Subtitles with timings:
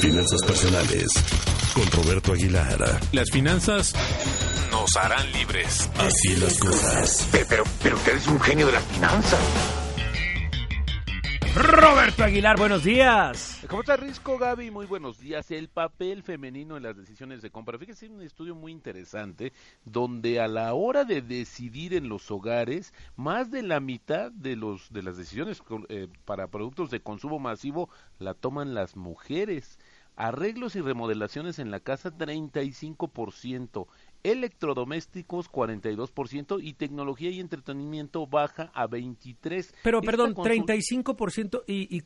[0.00, 1.08] Finanzas personales
[1.74, 3.00] con Roberto Aguilar.
[3.12, 3.94] Las finanzas
[4.70, 5.88] nos harán libres.
[5.98, 7.26] Así las cosas.
[7.32, 9.40] Pero, pero, pero usted es un genio de las finanzas.
[11.60, 13.66] Roberto Aguilar, buenos días.
[13.68, 14.70] ¿Cómo está Risco, Gaby?
[14.70, 15.50] Muy buenos días.
[15.50, 17.76] El papel femenino en las decisiones de compra.
[17.76, 19.52] Fíjese, es un estudio muy interesante
[19.84, 24.92] donde a la hora de decidir en los hogares, más de la mitad de los
[24.92, 27.90] de las decisiones eh, para productos de consumo masivo
[28.20, 29.80] la toman las mujeres.
[30.14, 33.86] Arreglos y remodelaciones en la casa 35%,
[34.22, 39.74] electrodomésticos 42% y tecnología y entretenimiento baja a 23.
[39.82, 42.02] Pero Esta perdón, consul- 35% y, y,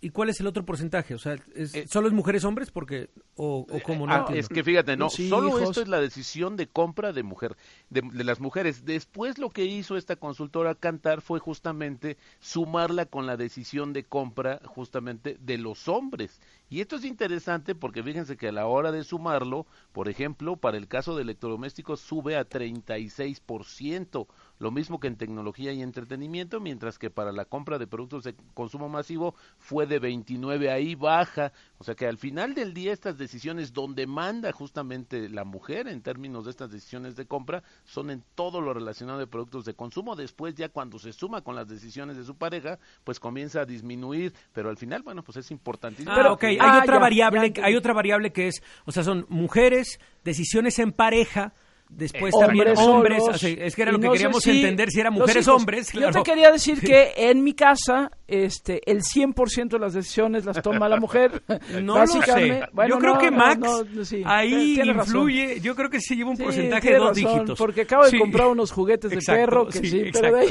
[0.00, 1.14] y ¿cuál es el otro porcentaje?
[1.14, 2.70] O sea, ¿es, Eh, ¿solo es mujeres hombres?
[2.70, 5.62] Porque, o, o cómo no Ah, es que fíjate, no, solo hijos.
[5.62, 7.56] esto es la decisión de compra de mujer,
[7.90, 8.84] de, de las mujeres.
[8.84, 14.60] Después lo que hizo esta consultora Cantar fue justamente sumarla con la decisión de compra
[14.64, 16.40] justamente de los hombres.
[16.70, 20.76] Y esto es interesante porque fíjense que a la hora de sumarlo, por ejemplo, para
[20.76, 24.26] el caso de electrodomésticos sube a 36%,
[24.58, 28.34] lo mismo que en tecnología y entretenimiento, mientras que para la compra de productos de
[28.54, 33.18] consumo masivo fue de 29, ahí baja, o sea que al final del día estas
[33.18, 38.22] decisiones donde manda justamente la mujer en términos de estas decisiones de compra son en
[38.34, 42.16] todo lo relacionado de productos de consumo, después ya cuando se suma con las decisiones
[42.16, 46.14] de su pareja, pues comienza a disminuir, pero al final, bueno, pues es importantísimo.
[46.14, 49.02] Ah, ok, hay Ah, otra ya, variable, ya hay otra variable que es, o sea,
[49.02, 51.52] son mujeres, decisiones en pareja,
[51.88, 55.00] después Hombres también hombres, así, es que era lo que no queríamos si entender si
[55.00, 55.60] eran mujeres hijos.
[55.60, 56.22] hombres, Yo claro.
[56.22, 60.88] te quería decir que en mi casa este el 100% de las decisiones las toma
[60.88, 61.42] la mujer.
[61.82, 62.62] No lo sé.
[62.72, 63.58] bueno, yo creo no, que Max
[63.92, 64.96] no, sí, ahí razón.
[64.96, 65.60] influye.
[65.60, 67.58] Yo creo que se lleva un Sí, porcentaje de dos razón, dígitos.
[67.58, 68.18] Porque acabo de Sí.
[68.18, 70.48] comprar unos juguetes de Exacto, perro que sí, sí, pero de ahí-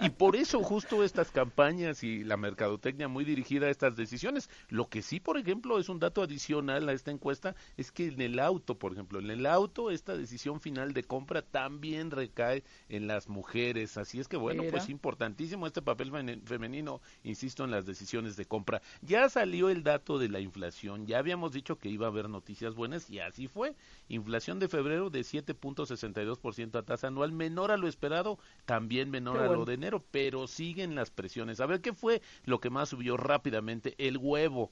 [0.00, 4.48] Y por eso justo estas campañas y la mercadotecnia muy dirigida a estas decisiones.
[4.68, 8.20] Lo que sí, por ejemplo, es un dato adicional a esta encuesta, es que en
[8.20, 13.06] el auto, por ejemplo, en el auto esta decisión final de compra también recae en
[13.06, 13.98] las mujeres.
[13.98, 16.10] Así es que bueno, pues importantísimo este papel
[16.44, 18.80] femenino, insisto, en las decisiones de compra.
[19.02, 22.74] Ya salió el dato de la inflación, ya habíamos dicho que iba a haber noticias
[22.74, 23.74] buenas y así fue.
[24.08, 29.46] Inflación de febrero de 7.62% a tasa anual, menor a lo esperado, también menor a
[29.46, 31.60] lo de enero, pero siguen las presiones.
[31.60, 34.70] A ver qué fue lo que más subió rápidamente, el huevo.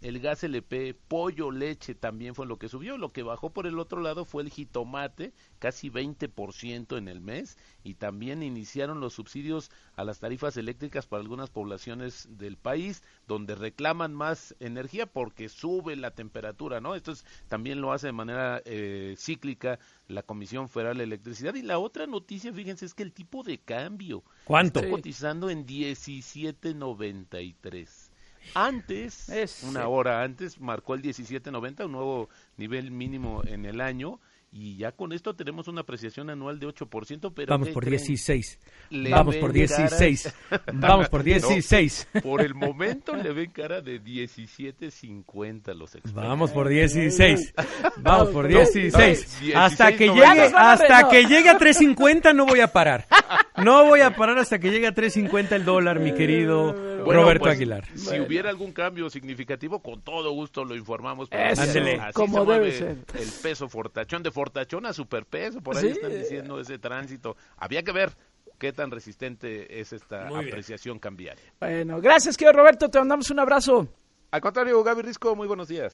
[0.00, 2.96] El gas LP, pollo, leche también fue lo que subió.
[2.98, 7.58] Lo que bajó por el otro lado fue el jitomate, casi 20% en el mes.
[7.82, 13.56] Y también iniciaron los subsidios a las tarifas eléctricas para algunas poblaciones del país, donde
[13.56, 16.94] reclaman más energía porque sube la temperatura, ¿no?
[16.94, 21.56] Esto es- también lo hace de manera eh, cíclica la Comisión Federal de Electricidad.
[21.56, 24.78] Y la otra noticia, fíjense, es que el tipo de cambio ¿Cuánto?
[24.78, 28.07] está cotizando en 17.93.
[28.54, 29.86] Antes, Es- una sí.
[29.88, 34.20] hora antes, marcó el 17.90, un nuevo nivel mínimo en el año.
[34.50, 37.98] Y ya con esto tenemos una apreciación anual de 8%, pero Vamos ¿qué por creen?
[37.98, 38.58] 16.
[38.88, 40.34] Le Vamos por cara- 16.
[40.72, 42.08] Vamos por No, 16.
[42.22, 46.14] por el momento le ven cara de 17.50 los expertos.
[46.14, 47.54] Vamos por 16.
[47.98, 49.38] Vamos por No, 16.
[49.52, 53.06] no, Hasta que 16, llegue, hasta que llegue a 350 no voy a parar.
[53.58, 57.44] No voy a parar hasta que llegue a 350 el dólar, mi querido Bueno, Roberto
[57.44, 57.84] pues, Aguilar.
[57.96, 61.28] Si hubiera algún cambio significativo, con todo gusto lo informamos.
[61.28, 61.80] pero Eso, así-
[62.14, 62.96] como se mueve debe ser.
[63.20, 65.88] El peso fortachón, de fortachón a superpeso, por ahí Sí.
[65.90, 67.36] están diciendo ese tránsito.
[67.56, 68.10] Había que ver
[68.58, 70.48] qué tan resistente es esta Muy bien.
[70.48, 71.44] apreciación cambiaria.
[71.60, 73.88] Bueno, gracias, querido Roberto, te mandamos un abrazo.
[74.30, 75.86] Al contrario, Gaby Risco, muy buenos días.